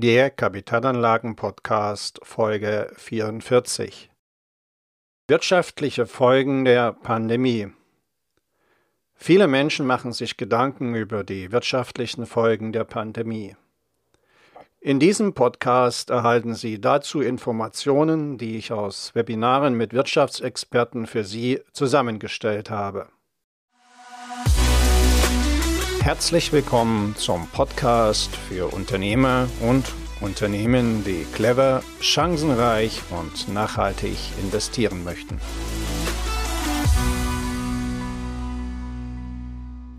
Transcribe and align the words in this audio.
Der 0.00 0.30
Kapitalanlagen-Podcast 0.30 2.20
Folge 2.22 2.92
44. 2.98 4.12
Wirtschaftliche 5.26 6.06
Folgen 6.06 6.64
der 6.64 6.92
Pandemie. 6.92 7.72
Viele 9.16 9.48
Menschen 9.48 9.86
machen 9.86 10.12
sich 10.12 10.36
Gedanken 10.36 10.94
über 10.94 11.24
die 11.24 11.50
wirtschaftlichen 11.50 12.26
Folgen 12.26 12.72
der 12.72 12.84
Pandemie. 12.84 13.56
In 14.78 15.00
diesem 15.00 15.34
Podcast 15.34 16.10
erhalten 16.10 16.54
Sie 16.54 16.80
dazu 16.80 17.20
Informationen, 17.20 18.38
die 18.38 18.56
ich 18.56 18.70
aus 18.70 19.16
Webinaren 19.16 19.74
mit 19.74 19.94
Wirtschaftsexperten 19.94 21.08
für 21.08 21.24
Sie 21.24 21.60
zusammengestellt 21.72 22.70
habe. 22.70 23.08
Herzlich 26.00 26.52
willkommen 26.52 27.14
zum 27.16 27.48
Podcast 27.48 28.34
für 28.34 28.72
Unternehmer 28.72 29.48
und 29.60 29.84
Unternehmen, 30.20 31.04
die 31.04 31.26
clever, 31.34 31.82
chancenreich 32.00 33.02
und 33.10 33.52
nachhaltig 33.52 34.16
investieren 34.40 35.04
möchten. 35.04 35.38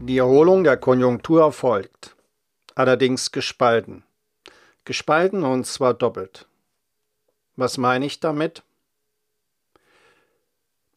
Die 0.01 0.17
Erholung 0.17 0.63
der 0.63 0.77
Konjunktur 0.77 1.41
erfolgt, 1.43 2.15
allerdings 2.73 3.31
gespalten. 3.31 4.03
Gespalten 4.85 5.43
und 5.43 5.67
zwar 5.67 5.93
doppelt. 5.93 6.47
Was 7.55 7.77
meine 7.77 8.05
ich 8.05 8.19
damit? 8.19 8.63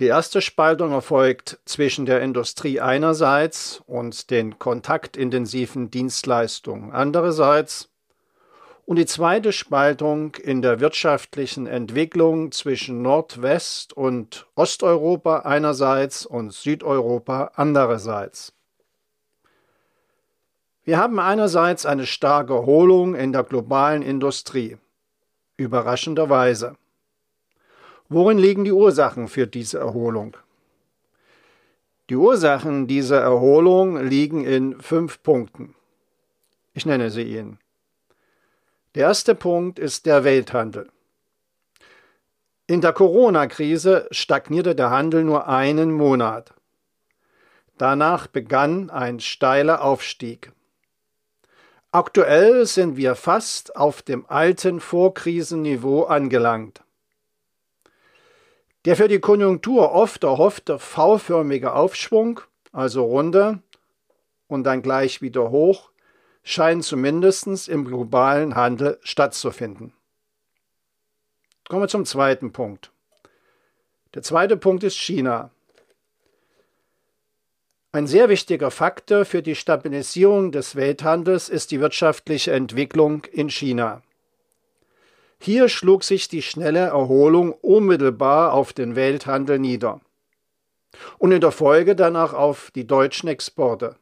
Die 0.01 0.07
erste 0.07 0.41
Spaltung 0.41 0.93
erfolgt 0.93 1.61
zwischen 1.65 2.07
der 2.07 2.23
Industrie 2.23 2.81
einerseits 2.81 3.83
und 3.87 4.31
den 4.31 4.59
kontaktintensiven 4.59 5.91
Dienstleistungen 5.91 6.93
andererseits 6.93 7.91
und 8.85 8.97
die 8.97 9.07
zweite 9.07 9.53
Spaltung 9.53 10.35
in 10.37 10.61
der 10.61 10.81
wirtschaftlichen 10.81 11.67
Entwicklung 11.67 12.53
zwischen 12.53 13.03
Nordwest- 13.03 13.93
und 13.93 14.47
Osteuropa 14.55 15.41
einerseits 15.41 16.27
und 16.27 16.53
Südeuropa 16.53 17.53
andererseits. 17.55 18.53
Wir 20.85 20.99
haben 20.99 21.21
einerseits 21.21 21.87
eine 21.87 22.07
starke 22.07 22.55
Erholung 22.55 23.15
in 23.15 23.33
der 23.33 23.45
globalen 23.45 24.03
Industrie. 24.03 24.79
Überraschenderweise. 25.57 26.77
Worin 28.13 28.37
liegen 28.37 28.65
die 28.65 28.73
Ursachen 28.73 29.27
für 29.27 29.47
diese 29.47 29.79
Erholung? 29.79 30.37
Die 32.11 32.17
Ursachen 32.17 32.87
dieser 32.87 33.23
Erholung 33.23 33.97
liegen 34.05 34.45
in 34.45 34.79
fünf 34.83 35.23
Punkten. 35.23 35.75
Ich 36.75 36.85
nenne 36.85 37.11
sie 37.11 37.23
Ihnen. 37.23 37.59
Der 38.95 39.05
erste 39.05 39.35
Punkt 39.35 39.79
ist 39.79 40.05
der 40.05 40.25
Welthandel. 40.25 40.91
In 42.67 42.83
der 42.83 42.93
Corona-Krise 42.93 44.09
stagnierte 44.11 44.75
der 44.75 44.91
Handel 44.91 45.25
nur 45.25 45.49
einen 45.49 45.91
Monat. 45.91 46.53
Danach 47.79 48.27
begann 48.27 48.91
ein 48.91 49.21
steiler 49.21 49.83
Aufstieg. 49.83 50.53
Aktuell 51.93 52.67
sind 52.67 52.99
wir 52.99 53.15
fast 53.15 53.75
auf 53.75 54.03
dem 54.03 54.27
alten 54.29 54.81
Vorkrisenniveau 54.81 56.03
angelangt. 56.03 56.83
Der 58.85 58.97
für 58.97 59.09
die 59.09 59.21
Konjunktur 59.21 59.93
oft 59.93 60.25
erhoffte 60.25 60.79
V-förmige 60.79 61.73
Aufschwung, 61.73 62.41
also 62.73 63.05
runter 63.05 63.61
und 64.49 64.65
dann 64.65 64.83
gleich 64.83 65.23
wieder 65.23 65.51
hoch, 65.51 65.91
scheint 66.43 66.85
zumindest 66.85 67.69
im 67.69 67.85
globalen 67.85 68.57
Handel 68.57 68.99
stattzufinden. 69.03 69.93
Kommen 71.69 71.83
wir 71.83 71.89
zum 71.89 72.05
zweiten 72.05 72.53
Punkt. 72.53 72.91
Der 74.15 74.23
zweite 74.23 74.57
Punkt 74.57 74.83
ist 74.83 74.97
China. 74.97 75.51
Ein 77.93 78.07
sehr 78.07 78.29
wichtiger 78.29 78.71
Faktor 78.71 79.25
für 79.25 79.43
die 79.43 79.55
Stabilisierung 79.55 80.51
des 80.51 80.77
Welthandels 80.77 81.49
ist 81.49 81.71
die 81.71 81.81
wirtschaftliche 81.81 82.53
Entwicklung 82.53 83.25
in 83.27 83.49
China. 83.49 84.03
Hier 85.45 85.69
schlug 85.69 86.05
sich 86.05 86.29
die 86.29 86.41
schnelle 86.41 86.79
Erholung 86.79 87.51
unmittelbar 87.51 88.53
auf 88.53 88.73
den 88.73 88.95
Welthandel 88.95 89.59
nieder 89.59 90.01
und 91.19 91.33
in 91.33 91.41
der 91.41 91.51
Folge 91.51 91.97
danach 91.97 92.33
auf 92.33 92.71
die 92.71 92.87
deutschen 92.87 93.29
Exporte. 93.29 93.97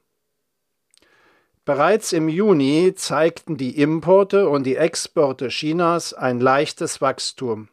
Bereits 1.65 2.13
im 2.13 2.29
Juni 2.29 2.93
zeigten 2.95 3.57
die 3.57 3.81
Importe 3.81 4.51
und 4.51 4.65
die 4.65 4.77
Exporte 4.77 5.49
Chinas 5.49 6.13
ein 6.13 6.41
leichtes 6.41 7.01
Wachstum. 7.01 7.69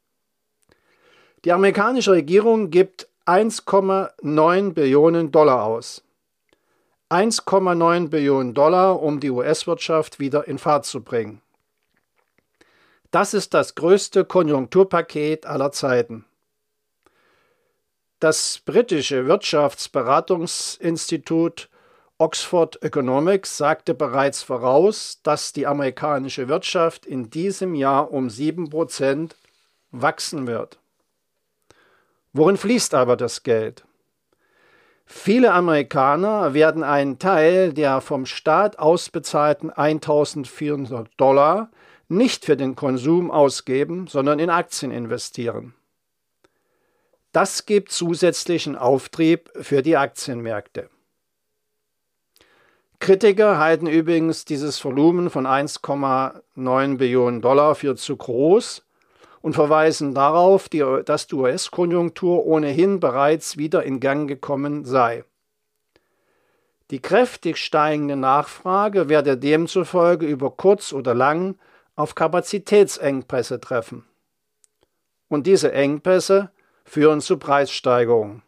Die 1.46 1.52
amerikanische 1.52 2.14
Regierung 2.14 2.72
gibt 2.72 3.08
1,9 3.28 4.74
Billionen 4.74 5.32
Dollar 5.32 5.64
aus. 5.64 6.04
1,9 7.12 8.10
Billionen 8.10 8.56
Dollar, 8.56 9.00
um 9.00 9.20
die 9.20 9.30
US-Wirtschaft 9.30 10.20
wieder 10.20 10.48
in 10.48 10.58
Fahrt 10.58 10.86
zu 10.86 11.04
bringen. 11.04 11.44
Das 13.12 13.36
ist 13.36 13.54
das 13.54 13.76
größte 13.76 14.26
Konjunkturpaket 14.26 15.46
aller 15.46 15.72
Zeiten. 15.72 16.26
Das 18.20 18.60
britische 18.66 19.28
Wirtschaftsberatungsinstitut 19.28 21.70
Oxford 22.20 22.82
Economics 22.82 23.58
sagte 23.58 23.94
bereits 23.94 24.42
voraus, 24.42 25.20
dass 25.22 25.54
die 25.54 25.68
amerikanische 25.68 26.48
Wirtschaft 26.48 27.06
in 27.06 27.30
diesem 27.30 27.76
Jahr 27.76 28.12
um 28.12 28.28
7% 28.28 29.32
wachsen 29.92 30.48
wird. 30.48 30.80
Worin 32.34 32.58
fließt 32.58 32.96
aber 32.96 33.18
das 33.18 33.44
Geld? 33.44 33.86
Viele 35.06 35.54
Amerikaner 35.54 36.54
werden 36.56 36.84
einen 36.84 37.20
Teil 37.20 37.72
der 37.72 38.02
vom 38.02 38.26
Staat 38.26 38.80
ausbezahlten 38.80 39.70
1400 39.70 41.10
Dollar 41.18 41.70
nicht 42.10 42.46
für 42.46 42.58
den 42.58 42.76
Konsum 42.76 43.30
ausgeben, 43.30 44.08
sondern 44.08 44.40
in 44.40 44.50
Aktien 44.50 44.92
investieren. 44.92 45.76
Das 47.32 47.66
gibt 47.66 47.92
zusätzlichen 47.92 48.76
Auftrieb 48.76 49.52
für 49.62 49.84
die 49.84 49.98
Aktienmärkte. 49.98 50.90
Kritiker 53.00 53.58
halten 53.60 53.88
übrigens 53.88 54.46
dieses 54.46 54.84
Volumen 54.84 55.30
von 55.30 55.46
1,9 55.46 56.98
Billionen 56.98 57.42
Dollar 57.42 57.76
für 57.76 57.96
zu 57.96 58.18
groß 58.18 58.84
und 59.42 59.54
verweisen 59.54 60.14
darauf, 60.14 60.68
dass 60.70 61.28
die 61.28 61.36
US-Konjunktur 61.36 62.46
ohnehin 62.46 63.00
bereits 63.00 63.58
wieder 63.58 63.84
in 63.84 64.00
Gang 64.00 64.28
gekommen 64.28 64.84
sei. 64.84 65.24
Die 66.90 67.02
kräftig 67.02 67.58
steigende 67.58 68.16
Nachfrage 68.16 69.10
werde 69.10 69.38
demzufolge 69.38 70.26
über 70.26 70.52
kurz 70.52 70.94
oder 70.94 71.14
lang 71.14 71.58
auf 71.96 72.16
Kapazitätsengpässe 72.16 73.60
treffen. 73.60 74.06
Und 75.28 75.48
diese 75.48 75.74
Engpässe 75.74 76.52
führen 76.86 77.20
zu 77.20 77.38
Preissteigerungen. 77.38 78.42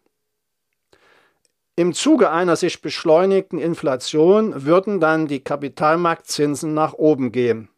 Im 1.79 1.93
Zuge 1.93 2.29
einer 2.29 2.57
sich 2.57 2.81
beschleunigten 2.81 3.57
Inflation 3.57 4.65
würden 4.65 4.99
dann 4.99 5.27
die 5.27 5.39
Kapitalmarktzinsen 5.39 6.73
nach 6.73 6.91
oben 6.91 7.31
gehen. 7.31 7.69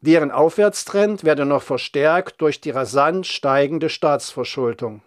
Deren 0.00 0.30
Aufwärtstrend 0.30 1.24
werde 1.24 1.44
noch 1.46 1.64
verstärkt 1.64 2.40
durch 2.42 2.60
die 2.60 2.70
rasant 2.70 3.26
steigende 3.26 3.88
Staatsverschuldung. 3.88 5.02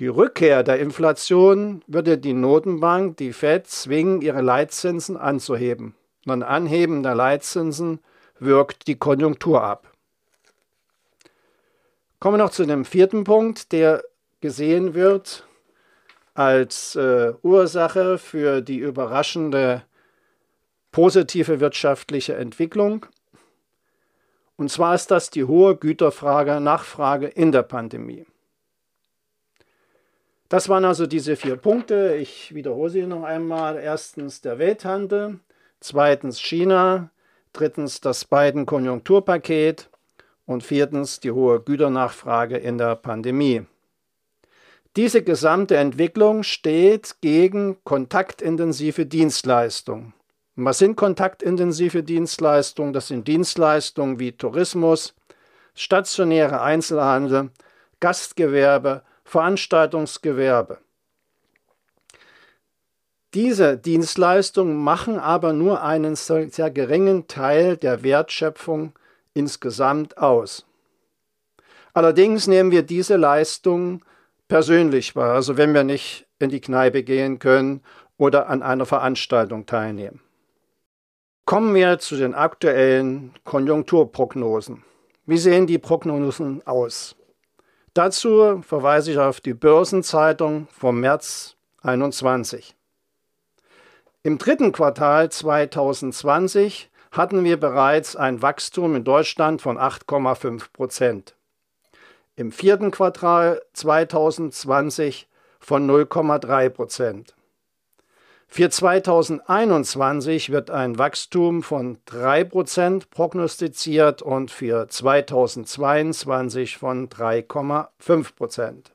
Die 0.00 0.08
Rückkehr 0.08 0.64
der 0.64 0.80
Inflation 0.80 1.84
würde 1.86 2.18
die 2.18 2.34
Notenbank, 2.34 3.16
die 3.16 3.32
Fed, 3.32 3.68
zwingen, 3.68 4.22
ihre 4.22 4.42
Leitzinsen 4.42 5.16
anzuheben. 5.16 5.94
Ein 6.26 6.42
Anheben 6.42 7.04
der 7.04 7.14
Leitzinsen 7.14 8.00
wirkt 8.40 8.88
die 8.88 8.96
Konjunktur 8.96 9.62
ab. 9.62 9.92
Kommen 12.18 12.38
wir 12.38 12.44
noch 12.44 12.50
zu 12.50 12.66
dem 12.66 12.84
vierten 12.84 13.22
Punkt, 13.22 13.70
der 13.70 14.02
gesehen 14.40 14.94
wird 14.94 15.46
als 16.34 16.96
äh, 16.96 17.32
Ursache 17.42 18.18
für 18.18 18.60
die 18.60 18.78
überraschende 18.78 19.82
positive 20.92 21.60
wirtschaftliche 21.60 22.36
Entwicklung. 22.36 23.06
Und 24.56 24.70
zwar 24.70 24.94
ist 24.94 25.10
das 25.10 25.30
die 25.30 25.44
hohe 25.44 25.76
Güterfrage, 25.76 26.60
Nachfrage 26.60 27.26
in 27.26 27.52
der 27.52 27.62
Pandemie. 27.62 28.26
Das 30.48 30.68
waren 30.68 30.84
also 30.84 31.06
diese 31.06 31.36
vier 31.36 31.56
Punkte. 31.56 32.16
Ich 32.16 32.54
wiederhole 32.54 32.90
sie 32.90 33.06
noch 33.06 33.24
einmal. 33.24 33.78
Erstens 33.78 34.40
der 34.40 34.58
Welthandel, 34.58 35.40
zweitens 35.80 36.40
China, 36.40 37.10
drittens 37.52 38.00
das 38.00 38.24
Biden-Konjunkturpaket 38.24 39.90
und 40.46 40.62
viertens 40.62 41.20
die 41.20 41.32
hohe 41.32 41.60
Güternachfrage 41.60 42.56
in 42.56 42.78
der 42.78 42.94
Pandemie. 42.94 43.66
Diese 44.96 45.22
gesamte 45.22 45.76
Entwicklung 45.76 46.42
steht 46.42 47.16
gegen 47.20 47.76
kontaktintensive 47.84 49.04
Dienstleistungen. 49.04 50.14
was 50.54 50.78
sind 50.78 50.96
kontaktintensive 50.96 52.02
Dienstleistungen? 52.02 52.94
Das 52.94 53.08
sind 53.08 53.28
Dienstleistungen 53.28 54.18
wie 54.18 54.32
Tourismus, 54.32 55.14
stationäre 55.74 56.62
Einzelhandel, 56.62 57.50
Gastgewerbe, 58.00 59.02
Veranstaltungsgewerbe. 59.24 60.78
Diese 63.34 63.76
Dienstleistungen 63.76 64.76
machen 64.82 65.18
aber 65.18 65.52
nur 65.52 65.82
einen 65.82 66.16
sehr 66.16 66.70
geringen 66.70 67.28
Teil 67.28 67.76
der 67.76 68.02
Wertschöpfung 68.02 68.94
insgesamt 69.34 70.16
aus. 70.16 70.64
Allerdings 71.92 72.46
nehmen 72.46 72.70
wir 72.70 72.82
diese 72.82 73.16
Leistungen 73.16 74.00
persönlich 74.48 75.16
wahr, 75.16 75.34
also 75.34 75.56
wenn 75.56 75.74
wir 75.74 75.84
nicht 75.84 76.26
in 76.38 76.50
die 76.50 76.60
Kneipe 76.60 77.02
gehen 77.02 77.38
können 77.38 77.82
oder 78.16 78.48
an 78.48 78.62
einer 78.62 78.86
Veranstaltung 78.86 79.66
teilnehmen. 79.66 80.20
Kommen 81.44 81.74
wir 81.74 81.98
zu 81.98 82.16
den 82.16 82.34
aktuellen 82.34 83.32
Konjunkturprognosen. 83.44 84.82
Wie 85.26 85.38
sehen 85.38 85.66
die 85.66 85.78
Prognosen 85.78 86.66
aus? 86.66 87.14
Dazu 87.94 88.62
verweise 88.62 89.12
ich 89.12 89.18
auf 89.18 89.40
die 89.40 89.54
Börsenzeitung 89.54 90.66
vom 90.70 91.00
März 91.00 91.56
21. 91.82 92.74
Im 94.22 94.38
dritten 94.38 94.72
Quartal 94.72 95.30
2020 95.30 96.90
hatten 97.12 97.44
wir 97.44 97.58
bereits 97.58 98.16
ein 98.16 98.42
Wachstum 98.42 98.96
in 98.96 99.04
Deutschland 99.04 99.62
von 99.62 99.78
8,5 99.78 100.72
Prozent. 100.72 101.35
Im 102.38 102.52
vierten 102.52 102.90
Quartal 102.90 103.62
2020 103.72 105.26
von 105.58 105.90
0,3 105.90 106.68
Prozent. 106.68 107.34
Für 108.46 108.68
2021 108.68 110.52
wird 110.52 110.70
ein 110.70 110.98
Wachstum 110.98 111.62
von 111.62 111.96
3 112.04 112.44
Prozent 112.44 113.08
prognostiziert 113.08 114.20
und 114.20 114.50
für 114.50 114.86
2022 114.86 116.76
von 116.76 117.08
3,5 117.08 118.36
Prozent. 118.36 118.92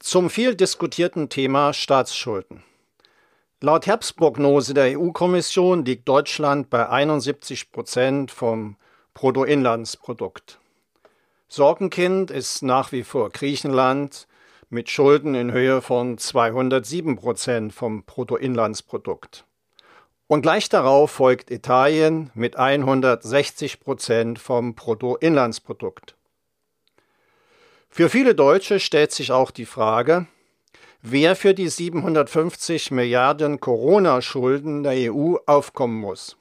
Zum 0.00 0.30
viel 0.30 0.56
diskutierten 0.56 1.28
Thema 1.28 1.72
Staatsschulden. 1.72 2.64
Laut 3.60 3.86
Herbstprognose 3.86 4.74
der 4.74 4.98
EU-Kommission 4.98 5.84
liegt 5.84 6.08
Deutschland 6.08 6.70
bei 6.70 6.88
71 6.88 7.70
Prozent 7.70 8.32
vom 8.32 8.74
Bruttoinlandsprodukt. 9.14 10.58
Sorgenkind 11.50 12.30
ist 12.30 12.62
nach 12.62 12.92
wie 12.92 13.02
vor 13.02 13.30
Griechenland 13.30 14.28
mit 14.68 14.90
Schulden 14.90 15.34
in 15.34 15.50
Höhe 15.50 15.80
von 15.80 16.18
207 16.18 17.16
Prozent 17.16 17.72
vom 17.72 18.04
Bruttoinlandsprodukt. 18.04 19.46
Und 20.26 20.42
gleich 20.42 20.68
darauf 20.68 21.10
folgt 21.10 21.50
Italien 21.50 22.30
mit 22.34 22.56
160 22.56 23.80
Prozent 23.80 24.38
vom 24.38 24.74
Bruttoinlandsprodukt. 24.74 26.16
Für 27.88 28.10
viele 28.10 28.34
Deutsche 28.34 28.78
stellt 28.78 29.12
sich 29.12 29.32
auch 29.32 29.50
die 29.50 29.64
Frage, 29.64 30.26
wer 31.00 31.34
für 31.34 31.54
die 31.54 31.70
750 31.70 32.90
Milliarden 32.90 33.58
Corona-Schulden 33.58 34.82
der 34.82 35.14
EU 35.14 35.36
aufkommen 35.46 35.98
muss. 35.98 36.36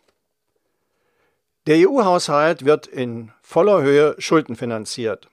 Der 1.67 1.87
EU-Haushalt 1.89 2.63
wird 2.63 2.87
in 2.87 3.33
voller 3.41 3.81
Höhe 3.81 4.15
schuldenfinanziert. 4.19 5.27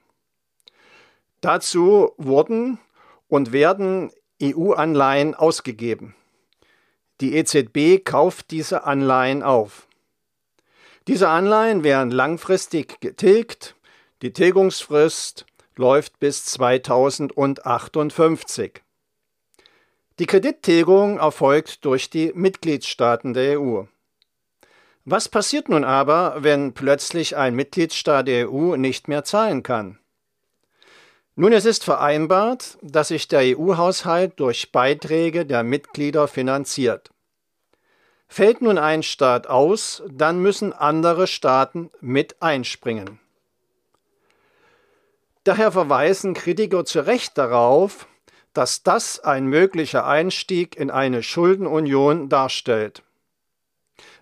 Dazu 1.41 2.11
wurden 2.17 2.81
und 3.29 3.53
werden 3.53 4.11
EU-Anleihen 4.43 5.37
ausgegeben. 5.37 6.17
Die 7.21 7.37
EZB 7.37 8.05
kauft 8.05 8.51
diese 8.51 8.83
Anleihen 8.83 9.45
auf. 9.45 9.87
Diese 11.07 11.29
Anleihen 11.29 11.85
werden 11.85 12.11
langfristig 12.11 13.01
getilgt. 13.01 13.77
Die 14.23 14.33
Tilgungsfrist 14.33 15.47
läuft 15.77 16.19
bis 16.19 16.47
2058. 16.47 18.83
Die 20.19 20.27
Kredittilgung 20.27 21.19
erfolgt 21.19 21.85
durch 21.85 22.11
die 22.11 22.33
Mitgliedstaaten 22.35 23.35
der 23.35 23.61
EU. 23.61 23.85
Was 25.07 25.29
passiert 25.29 25.69
nun 25.69 25.85
aber, 25.85 26.37
wenn 26.39 26.73
plötzlich 26.73 27.37
ein 27.37 27.55
Mitgliedstaat 27.55 28.27
der 28.27 28.51
EU 28.51 28.77
nicht 28.77 29.07
mehr 29.07 29.23
zahlen 29.23 29.63
kann? 29.63 29.99
Nun, 31.37 31.53
es 31.53 31.67
ist 31.67 31.85
vereinbart, 31.85 32.79
dass 32.81 33.09
sich 33.09 33.29
der 33.29 33.59
EU-Haushalt 33.59 34.41
durch 34.41 34.73
Beiträge 34.73 35.45
der 35.45 35.63
Mitglieder 35.63 36.27
finanziert. 36.27 37.11
Fällt 38.29 38.63
nun 38.63 38.79
ein 38.79 39.03
Staat 39.03 39.47
aus, 39.47 40.03
dann 40.11 40.39
müssen 40.39 40.73
andere 40.73 41.27
Staaten 41.27 41.91
mit 42.01 42.41
einspringen. 42.41 43.21
Daher 45.43 45.73
verweisen 45.73 46.33
Kritiker 46.33 46.87
zu 46.87 47.01
Recht 47.01 47.37
darauf, 47.37 48.07
dass 48.55 48.83
das 48.83 49.21
ein 49.21 49.47
möglicher 49.47 50.07
Einstieg 50.07 50.77
in 50.77 50.91
eine 50.91 51.23
Schuldenunion 51.23 52.31
darstellt. 52.31 53.03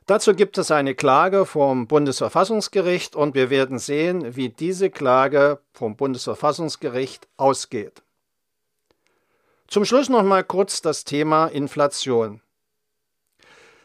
Dazu 0.07 0.35
gibt 0.35 0.59
es 0.59 0.71
eine 0.71 0.95
Klage 0.95 1.47
vom 1.47 1.87
Bundesverfassungsgericht 1.87 3.15
und 3.15 3.35
wir 3.35 3.51
werden 3.51 3.79
sehen, 3.79 4.35
wie 4.35 4.49
diese 4.49 4.91
Klage 4.91 5.61
vom 5.73 5.97
Bundesverfassungsgericht 5.97 7.29
ausgeht. 7.37 8.03
Zum 9.69 9.85
Schluss 9.85 10.09
noch 10.09 10.25
mal 10.25 10.43
kurz 10.43 10.83
das 10.83 11.05
Thema 11.05 11.47
Inflation. 11.47 12.41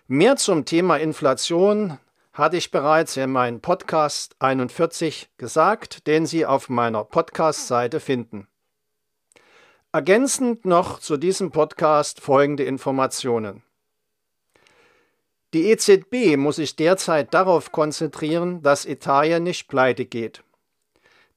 Mehr 0.07 0.37
zum 0.37 0.65
Thema 0.65 0.97
Inflation 0.97 1.99
hatte 2.33 2.57
ich 2.57 2.71
bereits 2.71 3.15
in 3.17 3.31
meinem 3.31 3.61
Podcast 3.61 4.35
41 4.39 5.29
gesagt, 5.37 6.07
den 6.07 6.25
Sie 6.25 6.45
auf 6.45 6.69
meiner 6.69 7.03
Podcast-Seite 7.03 7.99
finden. 7.99 8.47
Ergänzend 9.91 10.65
noch 10.65 10.99
zu 10.99 11.17
diesem 11.17 11.51
Podcast 11.51 12.21
folgende 12.21 12.63
Informationen. 12.63 13.63
Die 15.53 15.69
EZB 15.69 16.35
muss 16.35 16.57
sich 16.57 16.75
derzeit 16.75 17.33
darauf 17.33 17.71
konzentrieren, 17.71 18.61
dass 18.61 18.85
Italien 18.85 19.43
nicht 19.43 19.67
pleite 19.67 20.05
geht. 20.05 20.43